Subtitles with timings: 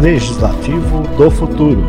[0.00, 1.82] Legislativo do Futuro.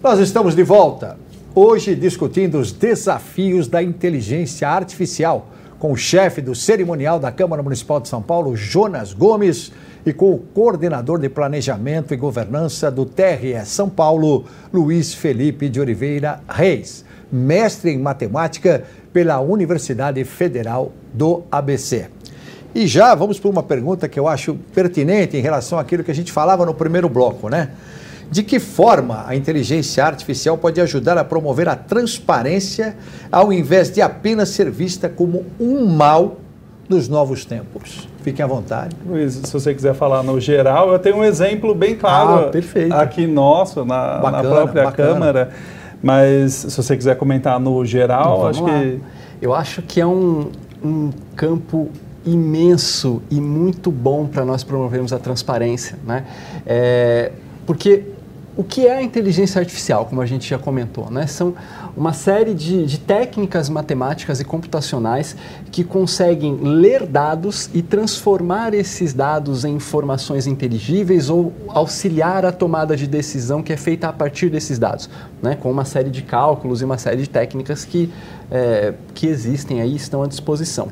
[0.00, 1.18] Nós estamos de volta,
[1.56, 5.48] hoje discutindo os desafios da inteligência artificial
[5.80, 9.72] com o chefe do cerimonial da Câmara Municipal de São Paulo, Jonas Gomes,
[10.06, 15.80] e com o coordenador de Planejamento e Governança do TRE São Paulo, Luiz Felipe de
[15.80, 22.21] Oliveira Reis, mestre em matemática pela Universidade Federal do ABC.
[22.74, 26.14] E já vamos para uma pergunta que eu acho pertinente em relação àquilo que a
[26.14, 27.70] gente falava no primeiro bloco, né?
[28.30, 32.96] De que forma a inteligência artificial pode ajudar a promover a transparência
[33.30, 36.38] ao invés de apenas ser vista como um mal
[36.88, 38.08] dos novos tempos?
[38.22, 38.96] Fiquem à vontade.
[39.04, 42.50] Luiz, se você quiser falar no geral, eu tenho um exemplo bem claro
[42.90, 45.12] ah, aqui nosso, na, bacana, na própria bacana.
[45.12, 45.50] Câmara.
[46.02, 48.70] Mas se você quiser comentar no geral, acho lá.
[48.70, 49.00] que.
[49.42, 50.50] Eu acho que é um,
[50.82, 51.90] um campo
[52.24, 55.98] imenso e muito bom para nós promovermos a transparência.
[56.04, 56.24] Né?
[56.66, 57.32] É,
[57.66, 58.04] porque
[58.54, 61.10] o que é a inteligência artificial, como a gente já comentou?
[61.10, 61.26] Né?
[61.26, 61.54] São
[61.96, 65.34] uma série de, de, técnicas matemáticas e computacionais
[65.70, 72.94] que conseguem ler dados e transformar esses dados em informações inteligíveis ou auxiliar a tomada
[72.94, 75.08] de decisão que é feita a partir desses dados,
[75.42, 75.56] né?
[75.56, 78.12] com uma série de cálculos e uma série de técnicas que,
[78.50, 80.88] é, que existem aí estão à disposição.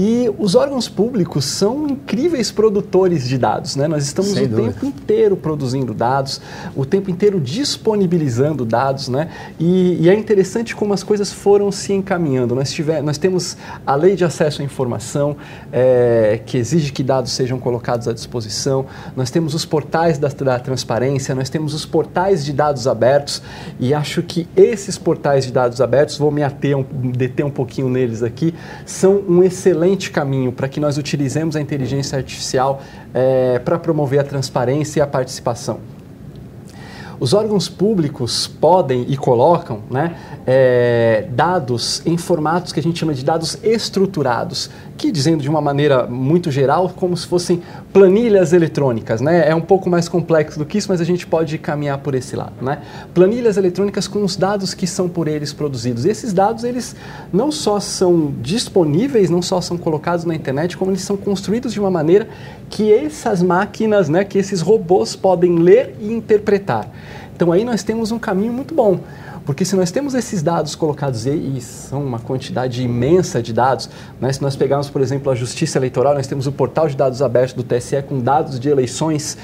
[0.00, 3.88] E os órgãos públicos são incríveis produtores de dados, né?
[3.88, 4.72] Nós estamos Sem o dúvida.
[4.74, 6.40] tempo inteiro produzindo dados,
[6.76, 9.28] o tempo inteiro disponibilizando dados, né?
[9.58, 12.54] E, e é interessante como as coisas foram se encaminhando.
[12.54, 15.36] Nós, tiver, nós temos a lei de acesso à informação,
[15.72, 20.60] é, que exige que dados sejam colocados à disposição, nós temos os portais da, da
[20.60, 23.42] transparência, nós temos os portais de dados abertos,
[23.80, 27.88] e acho que esses portais de dados abertos, vou me ater um, deter um pouquinho
[27.88, 28.54] neles aqui,
[28.86, 32.82] são um excelente excelente caminho para que nós utilizemos a inteligência artificial
[33.14, 35.80] é, para promover a transparência e a participação.
[37.20, 40.14] Os órgãos públicos podem e colocam né,
[40.46, 45.60] é, dados em formatos que a gente chama de dados estruturados, que dizendo de uma
[45.60, 49.20] maneira muito geral, como se fossem planilhas eletrônicas.
[49.20, 49.48] Né?
[49.48, 52.34] É um pouco mais complexo do que isso, mas a gente pode caminhar por esse
[52.34, 52.52] lado.
[52.60, 52.80] Né?
[53.14, 56.04] Planilhas eletrônicas com os dados que são por eles produzidos.
[56.04, 56.96] E esses dados, eles
[57.32, 61.78] não só são disponíveis, não só são colocados na internet, como eles são construídos de
[61.78, 62.28] uma maneira
[62.68, 66.90] que essas máquinas, né, que esses robôs podem ler e interpretar.
[67.34, 68.98] Então aí nós temos um caminho muito bom.
[69.48, 73.88] Porque se nós temos esses dados colocados aí, e são uma quantidade imensa de dados,
[74.20, 74.30] né?
[74.30, 77.54] se nós pegarmos, por exemplo, a Justiça Eleitoral, nós temos o portal de dados abertos
[77.54, 79.38] do TSE com dados de eleições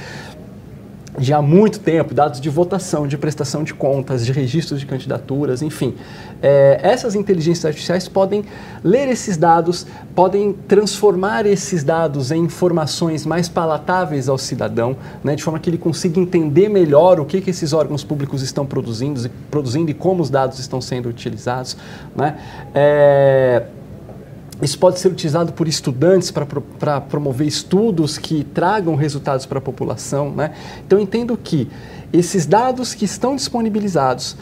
[1.19, 5.63] de há muito tempo, dados de votação, de prestação de contas, de registros de candidaturas,
[5.63, 5.95] enfim.
[6.43, 8.45] É, essas inteligências artificiais podem
[8.83, 15.43] ler esses dados, podem transformar esses dados em informações mais palatáveis ao cidadão, né, de
[15.43, 19.91] forma que ele consiga entender melhor o que, que esses órgãos públicos estão produzindo, produzindo
[19.91, 21.77] e como os dados estão sendo utilizados.
[22.17, 22.37] Né.
[22.75, 23.63] É,
[24.63, 30.31] isso pode ser utilizado por estudantes para promover estudos que tragam resultados para a população.
[30.31, 30.53] Né?
[30.87, 31.69] Então, entendo que
[32.13, 34.37] esses dados que estão disponibilizados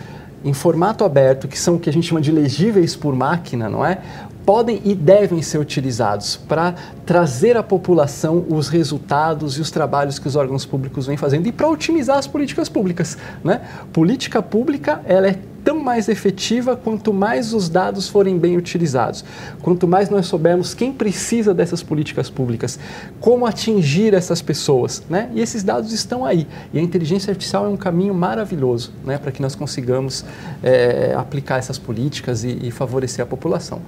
[0.45, 3.85] em formato aberto, que são o que a gente chama de legíveis por máquina, não
[3.85, 3.99] é?
[4.45, 6.75] podem e devem ser utilizados para
[7.07, 11.53] trazer à população os resultados e os trabalhos que os órgãos públicos vêm fazendo e
[11.53, 13.17] para otimizar as políticas públicas.
[13.45, 13.61] Né?
[13.93, 19.25] Política pública ela é tão mais efetiva quanto mais os dados forem bem utilizados,
[19.61, 22.79] quanto mais nós soubermos quem precisa dessas políticas públicas,
[23.21, 25.31] como atingir essas pessoas, né?
[25.35, 26.47] E esses dados estão aí.
[26.73, 30.25] E a inteligência artificial é um caminho maravilhoso, né, para que nós consigamos
[30.63, 33.81] é, aplicar essas políticas e, e, favorecer a população.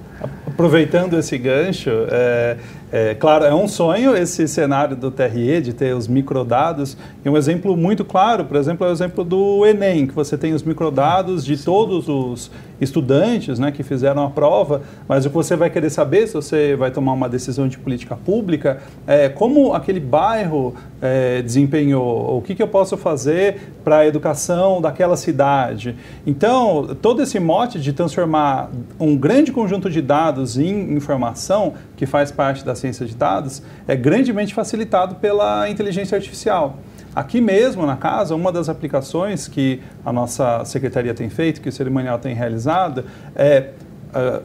[0.47, 2.57] Aproveitando esse gancho, é,
[2.97, 6.95] é, claro, é um sonho esse cenário do TRE de ter os microdados.
[7.25, 10.53] E um exemplo muito claro, por exemplo, é o exemplo do Enem, que você tem
[10.53, 15.55] os microdados de todos os estudantes né, que fizeram a prova, mas o que você
[15.55, 19.99] vai querer saber se você vai tomar uma decisão de política pública é como aquele
[19.99, 25.95] bairro é, desempenhou, o que, que eu posso fazer para a educação daquela cidade.
[26.25, 28.69] Então, todo esse mote de transformar
[28.99, 33.95] um grande conjunto de dados em informação, que faz parte da ciência de dados, é
[33.95, 36.77] grandemente facilitado pela inteligência artificial.
[37.15, 41.71] Aqui mesmo na casa, uma das aplicações que a nossa secretaria tem feito, que o
[41.71, 43.69] cerimonial tem realizado, é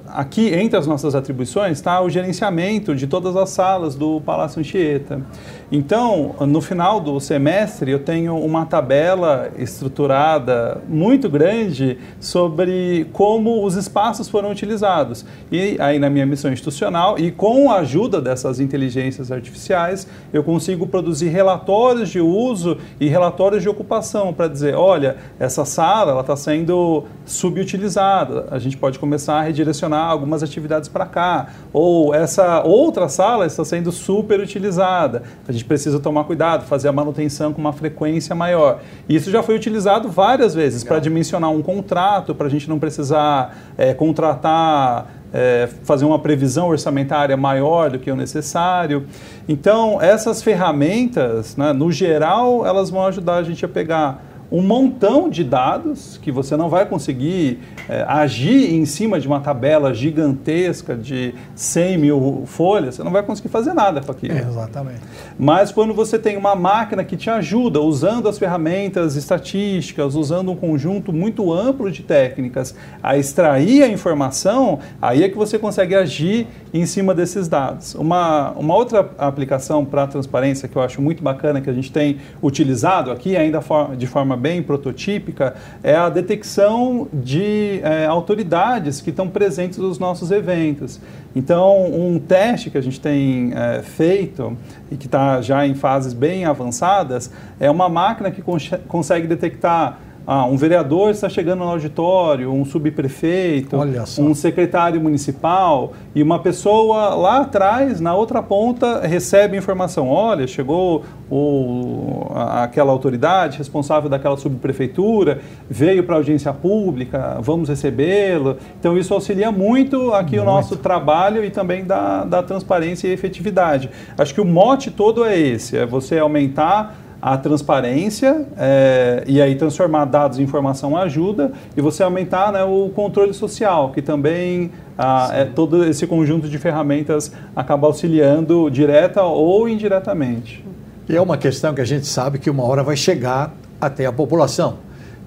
[0.08, 5.22] aqui entre as nossas atribuições está o gerenciamento de todas as salas do Palácio Anchieta.
[5.70, 13.76] Então, no final do semestre, eu tenho uma tabela estruturada muito grande sobre como os
[13.76, 15.24] espaços foram utilizados.
[15.52, 20.88] E aí, na minha missão institucional, e com a ajuda dessas inteligências artificiais, eu consigo
[20.88, 27.04] produzir relatórios de uso e relatórios de ocupação para dizer: olha, essa sala está sendo
[27.24, 31.48] subutilizada, a gente pode começar a redirecionar algumas atividades para cá.
[31.72, 35.22] Ou essa outra sala está sendo superutilizada.
[35.46, 38.80] A gente precisa tomar cuidado, fazer a manutenção com uma frequência maior.
[39.08, 43.56] Isso já foi utilizado várias vezes para dimensionar um contrato, para a gente não precisar
[43.76, 45.20] é, contratar.
[45.32, 49.06] É, fazer uma previsão orçamentária maior do que o necessário.
[49.48, 55.30] Então, essas ferramentas, né, no geral, elas vão ajudar a gente a pegar um montão
[55.30, 60.96] de dados que você não vai conseguir é, agir em cima de uma tabela gigantesca
[60.96, 64.34] de 100 mil folhas, você não vai conseguir fazer nada com aquilo.
[64.34, 65.00] É, exatamente.
[65.38, 70.56] Mas quando você tem uma máquina que te ajuda, usando as ferramentas estatísticas, usando um
[70.56, 76.46] conjunto muito amplo de técnicas a extrair a informação, aí é que você consegue agir
[76.72, 77.94] em cima desses dados.
[77.94, 82.18] Uma, uma outra aplicação para transparência que eu acho muito bacana que a gente tem
[82.42, 83.60] utilizado aqui, ainda
[83.96, 90.30] de forma bem prototípica, é a detecção de é, autoridades que estão presentes nos nossos
[90.30, 90.98] eventos.
[91.36, 94.56] Então, um teste que a gente tem é, feito
[94.90, 98.42] e que está já em fases bem avançadas é uma máquina que
[98.88, 103.76] consegue detectar ah, um vereador está chegando no auditório, um subprefeito,
[104.18, 110.08] um secretário municipal e uma pessoa lá atrás, na outra ponta, recebe informação.
[110.08, 118.56] Olha, chegou o, aquela autoridade responsável daquela subprefeitura, veio para audiência pública, vamos recebê-lo.
[118.78, 120.42] Então, isso auxilia muito aqui muito.
[120.42, 123.90] o nosso trabalho e também da, da transparência e efetividade.
[124.16, 129.54] Acho que o mote todo é esse, é você aumentar a transparência é, e aí
[129.54, 135.30] transformar dados em informação ajuda e você aumentar né, o controle social, que também ah,
[135.32, 140.64] é, todo esse conjunto de ferramentas acaba auxiliando direta ou indiretamente.
[141.08, 144.12] E é uma questão que a gente sabe que uma hora vai chegar até a
[144.12, 144.78] população.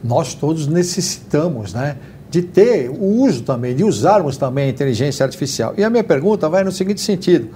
[0.04, 1.98] Nós todos necessitamos né,
[2.30, 5.74] de ter o uso também, de usarmos também a inteligência artificial.
[5.78, 7.50] E a minha pergunta vai no seguinte sentido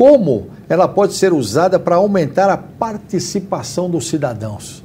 [0.00, 4.82] como ela pode ser usada para aumentar a participação dos cidadãos.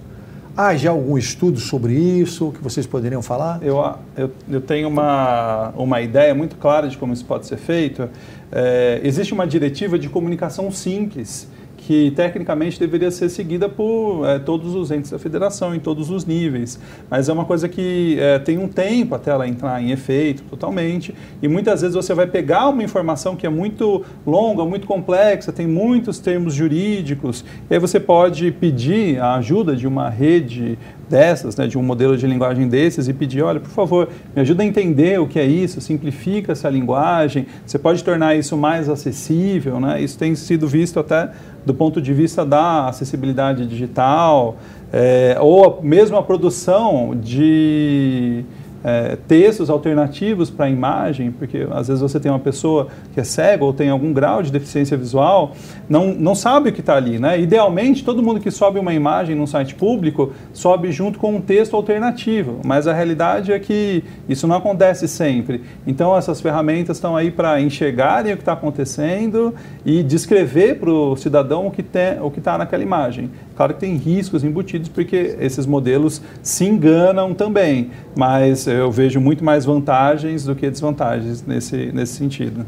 [0.58, 3.64] Há já algum estudo sobre isso que vocês poderiam falar?
[3.64, 3.78] Eu,
[4.18, 8.10] eu, eu tenho uma, uma ideia muito clara de como isso pode ser feito.
[8.52, 11.48] É, existe uma diretiva de comunicação simples
[11.86, 16.26] que tecnicamente deveria ser seguida por é, todos os entes da federação, em todos os
[16.26, 16.80] níveis.
[17.10, 21.14] Mas é uma coisa que é, tem um tempo até ela entrar em efeito totalmente,
[21.42, 25.68] e muitas vezes você vai pegar uma informação que é muito longa, muito complexa, tem
[25.68, 31.68] muitos termos jurídicos, e aí você pode pedir a ajuda de uma rede dessas, né,
[31.68, 35.20] de um modelo de linguagem desses e pedir, olha, por favor, me ajuda a entender
[35.20, 40.02] o que é isso, simplifica essa linguagem, você pode tornar isso mais acessível, né?
[40.02, 41.30] Isso tem sido visto até
[41.66, 44.58] do ponto de vista da acessibilidade digital,
[44.94, 48.46] é, ou mesmo a produção de
[48.86, 53.24] é, textos alternativos para a imagem, porque às vezes você tem uma pessoa que é
[53.24, 55.54] cega ou tem algum grau de deficiência visual,
[55.90, 57.18] não, não sabe o que está ali.
[57.18, 57.42] Né?
[57.42, 61.76] Idealmente, todo mundo que sobe uma imagem num site público sobe junto com um texto
[61.76, 65.64] alternativo, mas a realidade é que isso não acontece sempre.
[65.88, 71.16] Então, essas ferramentas estão aí para enxergarem o que está acontecendo e descrever para o
[71.16, 73.31] cidadão o que está naquela imagem.
[73.56, 79.44] Claro que tem riscos embutidos, porque esses modelos se enganam também, mas eu vejo muito
[79.44, 82.66] mais vantagens do que desvantagens nesse, nesse sentido.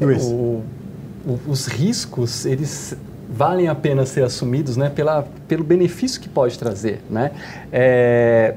[0.00, 0.24] Luiz.
[0.24, 0.62] O,
[1.26, 2.96] o, os riscos, eles
[3.28, 7.00] valem a pena ser assumidos né, pela, pelo benefício que pode trazer.
[7.10, 7.30] Né?
[7.70, 8.54] É,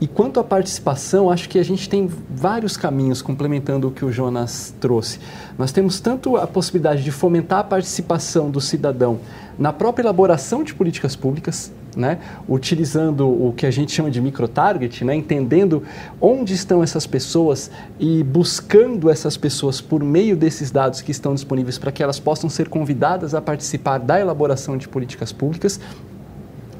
[0.00, 4.12] e quanto à participação, acho que a gente tem vários caminhos complementando o que o
[4.12, 5.18] Jonas trouxe.
[5.58, 9.18] Nós temos tanto a possibilidade de fomentar a participação do cidadão
[9.58, 15.04] na própria elaboração de políticas públicas, né, utilizando o que a gente chama de microtarget,
[15.04, 15.82] né, entendendo
[16.20, 21.76] onde estão essas pessoas e buscando essas pessoas por meio desses dados que estão disponíveis
[21.76, 25.80] para que elas possam ser convidadas a participar da elaboração de políticas públicas,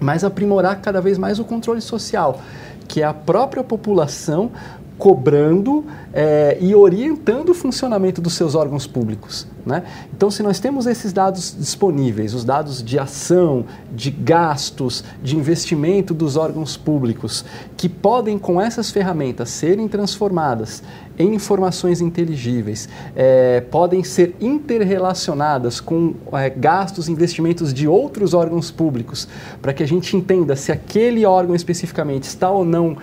[0.00, 2.40] mas aprimorar cada vez mais o controle social,
[2.86, 4.50] que é a própria população
[4.98, 9.46] cobrando é, e orientando o funcionamento dos seus órgãos públicos.
[9.64, 9.84] Né?
[10.16, 16.12] Então, se nós temos esses dados disponíveis, os dados de ação, de gastos, de investimento
[16.12, 17.44] dos órgãos públicos,
[17.76, 20.82] que podem, com essas ferramentas, serem transformadas
[21.18, 29.28] em informações inteligíveis, é, podem ser interrelacionadas com é, gastos, investimentos de outros órgãos públicos,
[29.60, 32.96] para que a gente entenda se aquele órgão especificamente está ou não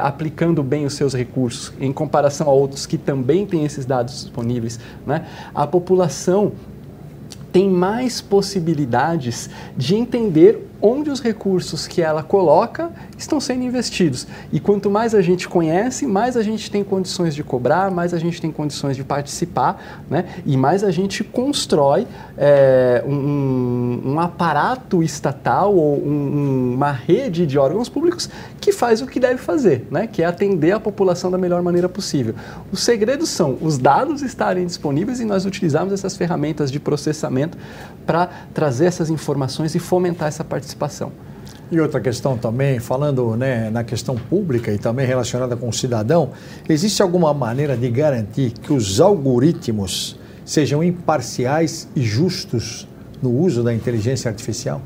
[0.00, 4.80] aplicando bem os seus recursos em comparação a outros que também têm esses dados disponíveis,
[5.06, 5.26] né?
[5.54, 6.52] a população
[7.52, 14.26] tem mais possibilidades de entender onde os recursos que ela coloca estão sendo investidos.
[14.52, 18.18] E quanto mais a gente conhece, mais a gente tem condições de cobrar, mais a
[18.18, 20.26] gente tem condições de participar, né?
[20.44, 27.58] e mais a gente constrói é, um, um, aparato estatal ou um, uma rede de
[27.58, 28.28] órgãos públicos
[28.60, 30.06] que faz o que deve fazer, né?
[30.06, 32.34] que é atender a população da melhor maneira possível.
[32.70, 37.56] Os segredos são os dados estarem disponíveis e nós utilizarmos essas ferramentas de processamento
[38.04, 41.12] para trazer essas informações e fomentar essa participação participação.
[41.70, 46.30] E outra questão também, falando né, na questão pública e também relacionada com o cidadão,
[46.68, 52.86] existe alguma maneira de garantir que os algoritmos sejam imparciais e justos
[53.22, 54.82] no uso da inteligência artificial?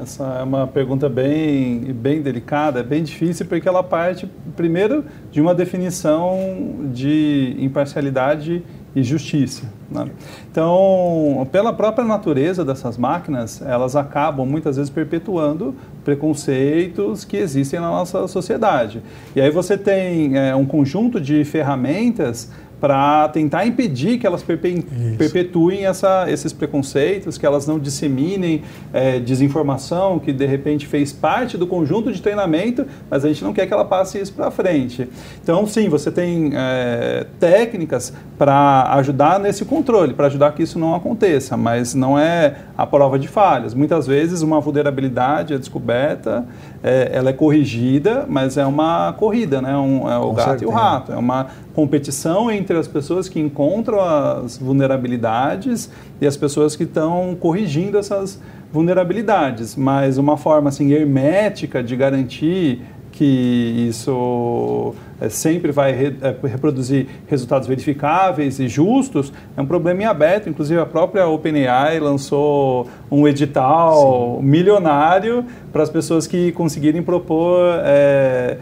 [0.00, 5.54] Essa é uma pergunta bem, bem delicada, bem difícil, porque ela parte, primeiro, de uma
[5.54, 9.64] definição de imparcialidade e justiça.
[9.90, 10.06] Né?
[10.50, 17.88] Então, pela própria natureza dessas máquinas, elas acabam muitas vezes perpetuando preconceitos que existem na
[17.88, 19.02] nossa sociedade.
[19.34, 22.50] E aí você tem é, um conjunto de ferramentas
[22.82, 28.62] para tentar impedir que elas perpetuem essa, esses preconceitos, que elas não disseminem
[28.92, 33.52] é, desinformação, que de repente fez parte do conjunto de treinamento, mas a gente não
[33.52, 35.08] quer que ela passe isso para frente.
[35.40, 40.92] Então, sim, você tem é, técnicas para ajudar nesse controle, para ajudar que isso não
[40.92, 43.74] aconteça, mas não é a prova de falhas.
[43.74, 46.44] Muitas vezes uma vulnerabilidade é descoberta,
[46.82, 49.76] é, ela é corrigida, mas é uma corrida, né?
[49.76, 50.64] Um, é o Com gato certeza.
[50.64, 56.36] e o rato, é uma competição entre as pessoas que encontram as vulnerabilidades e as
[56.36, 58.40] pessoas que estão corrigindo essas
[58.72, 66.34] vulnerabilidades, mas uma forma assim hermética de garantir que isso é, sempre vai re, é,
[66.46, 70.48] reproduzir resultados verificáveis e justos, é um problema em aberto.
[70.48, 74.46] Inclusive, a própria OpenAI lançou um edital Sim.
[74.46, 77.60] milionário para as pessoas que conseguirem propor.
[77.84, 78.58] É,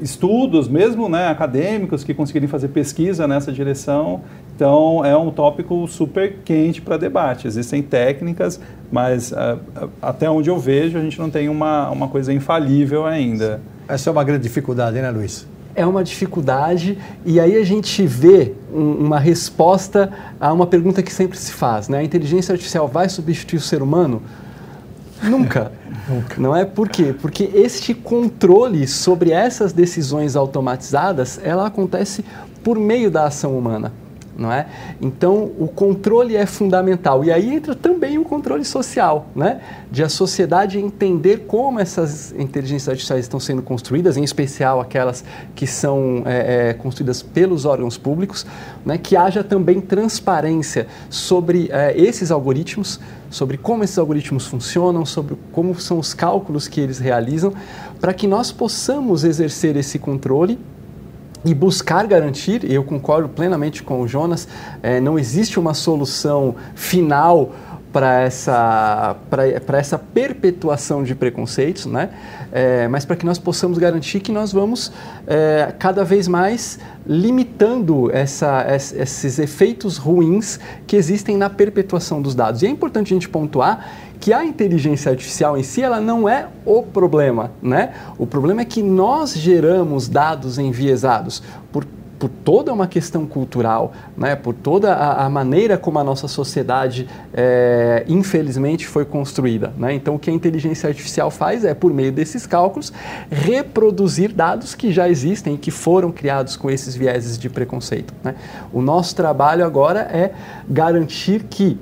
[0.00, 4.22] estudos, mesmo né, acadêmicos, que conseguirem fazer pesquisa nessa direção.
[4.54, 7.46] Então, é um tópico super quente para debate.
[7.46, 8.60] Existem técnicas,
[8.90, 9.58] mas uh,
[10.00, 13.60] até onde eu vejo, a gente não tem uma, uma coisa infalível ainda.
[13.86, 15.46] Essa é uma grande dificuldade, né, Luiz?
[15.76, 21.12] É uma dificuldade, e aí a gente vê um, uma resposta a uma pergunta que
[21.12, 21.98] sempre se faz: né?
[21.98, 24.22] a inteligência artificial vai substituir o ser humano?
[25.22, 25.72] Nunca.
[26.08, 26.40] Nunca.
[26.40, 27.14] Não é por quê?
[27.18, 32.24] Porque este controle sobre essas decisões automatizadas, ela acontece
[32.62, 33.92] por meio da ação humana
[34.36, 34.66] não é?
[35.00, 37.24] Então, o controle é fundamental.
[37.24, 39.60] E aí entra também o controle social, né?
[39.90, 45.24] De a sociedade entender como essas inteligências artificiais estão sendo construídas, em especial aquelas
[45.54, 48.46] que são é, é, construídas pelos órgãos públicos,
[48.84, 48.98] né?
[48.98, 53.00] Que haja também transparência sobre é, esses algoritmos,
[53.30, 57.52] sobre como esses algoritmos funcionam, sobre como são os cálculos que eles realizam,
[58.00, 60.58] para que nós possamos exercer esse controle
[61.44, 64.48] e buscar garantir, eu concordo plenamente com o Jonas,
[64.82, 67.52] é, não existe uma solução final
[67.94, 69.16] para essa,
[69.72, 72.10] essa perpetuação de preconceitos, né?
[72.50, 74.90] É, mas para que nós possamos garantir que nós vamos
[75.28, 80.58] é, cada vez mais limitando essa, esses efeitos ruins
[80.88, 82.62] que existem na perpetuação dos dados.
[82.62, 86.48] E é importante a gente pontuar que a inteligência artificial em si ela não é
[86.64, 87.92] o problema, né?
[88.18, 91.84] O problema é que nós geramos dados enviesados por
[92.24, 97.06] por toda uma questão cultural, né, por toda a, a maneira como a nossa sociedade,
[97.34, 99.74] é, infelizmente, foi construída.
[99.76, 99.92] Né?
[99.92, 102.90] Então, o que a inteligência artificial faz é, por meio desses cálculos,
[103.30, 108.14] reproduzir dados que já existem e que foram criados com esses vieses de preconceito.
[108.24, 108.34] Né?
[108.72, 110.32] O nosso trabalho agora é
[110.66, 111.78] garantir que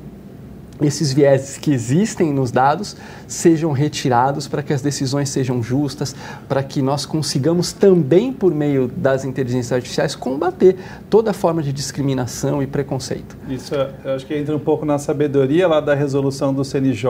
[0.81, 6.15] esses vieses que existem nos dados sejam retirados para que as decisões sejam justas,
[6.49, 10.77] para que nós consigamos também, por meio das inteligências artificiais, combater
[11.09, 13.37] toda forma de discriminação e preconceito.
[13.49, 17.09] Isso, eu acho que entra um pouco na sabedoria lá da resolução do CNJ,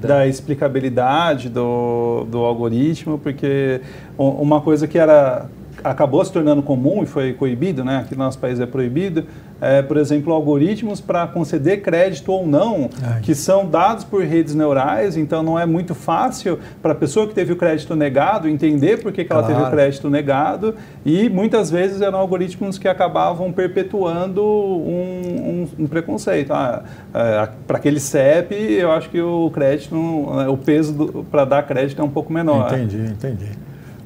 [0.00, 3.80] da explicabilidade do, do algoritmo, porque
[4.16, 5.48] uma coisa que era
[5.90, 7.98] acabou se tornando comum e foi coibido, né?
[7.98, 9.24] Aqui no nosso país é proibido,
[9.60, 13.20] é, por exemplo, algoritmos para conceder crédito ou não, Ai.
[13.20, 17.34] que são dados por redes neurais, então não é muito fácil para a pessoa que
[17.34, 19.46] teve o crédito negado entender por que, que claro.
[19.46, 20.74] ela teve o crédito negado
[21.04, 26.52] e muitas vezes eram algoritmos que acabavam perpetuando um, um, um preconceito.
[26.52, 26.82] Ah,
[27.14, 32.04] é, para aquele CEP, eu acho que o crédito, o peso para dar crédito é
[32.04, 32.72] um pouco menor.
[32.72, 33.50] Entendi, entendi.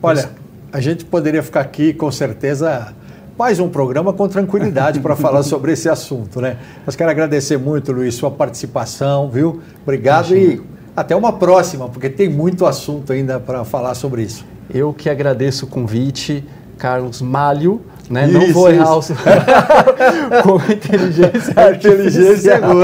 [0.03, 0.31] Olha,
[0.73, 2.95] a gente poderia ficar aqui com certeza
[3.37, 6.59] mais um programa com tranquilidade para falar sobre esse assunto, né?
[6.87, 9.61] Mas quero agradecer muito, Luiz, sua participação, viu?
[9.83, 10.63] Obrigado Imagina.
[10.63, 14.45] e até uma próxima, porque tem muito assunto ainda para falar sobre isso.
[14.73, 16.45] Eu que agradeço o convite,
[16.79, 17.81] Carlos Malho.
[18.11, 18.27] Né?
[18.27, 19.01] Isso, não vou errar o
[20.43, 22.83] com inteligência artificial.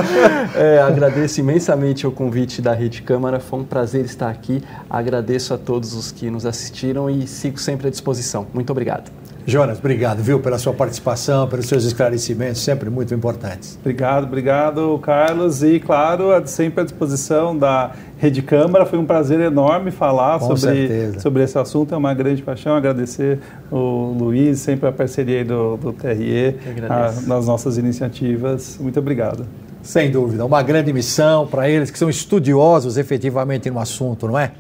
[0.54, 4.62] É, agradeço imensamente o convite da Rede Câmara, foi um prazer estar aqui.
[4.88, 8.46] Agradeço a todos os que nos assistiram e sigo sempre à disposição.
[8.54, 9.10] Muito obrigado.
[9.48, 13.78] Jonas, obrigado, viu, pela sua participação, pelos seus esclarecimentos, sempre muito importantes.
[13.80, 15.62] Obrigado, obrigado, Carlos.
[15.62, 18.84] E, claro, sempre à disposição da Rede Câmara.
[18.84, 21.94] Foi um prazer enorme falar sobre, sobre esse assunto.
[21.94, 22.74] É uma grande paixão.
[22.74, 23.38] Agradecer
[23.70, 26.56] o Luiz, sempre a parceria do, do TRE,
[26.88, 28.76] a, nas nossas iniciativas.
[28.80, 29.46] Muito obrigado.
[29.80, 34.50] Sem dúvida, uma grande missão para eles que são estudiosos efetivamente no assunto, não é?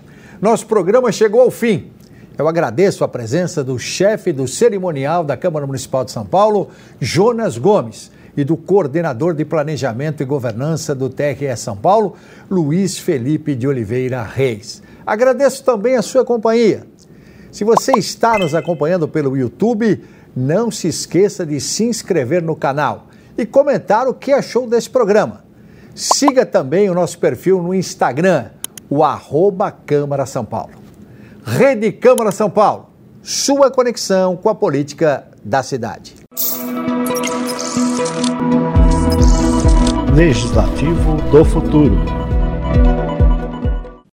[0.40, 1.86] Nosso programa chegou ao fim.
[2.38, 6.68] Eu agradeço a presença do chefe do cerimonial da Câmara Municipal de São Paulo,
[7.00, 12.14] Jonas Gomes, e do coordenador de Planejamento e Governança do TRE São Paulo,
[12.50, 14.82] Luiz Felipe de Oliveira Reis.
[15.06, 16.86] Agradeço também a sua companhia.
[17.50, 20.04] Se você está nos acompanhando pelo YouTube,
[20.36, 23.06] não se esqueça de se inscrever no canal
[23.38, 25.42] e comentar o que achou desse programa.
[25.94, 28.50] Siga também o nosso perfil no Instagram,
[28.90, 30.85] o arroba Câmara São Paulo.
[31.48, 32.88] Rede Câmara São Paulo,
[33.22, 36.16] sua conexão com a política da cidade.
[40.12, 42.25] Legislativo do Futuro.